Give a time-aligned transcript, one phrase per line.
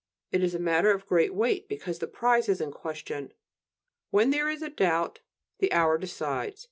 [0.31, 3.33] It is a matter of great weight, because the prize is in question.
[4.09, 5.19] When there is a doubt,
[5.59, 6.59] the hour decides.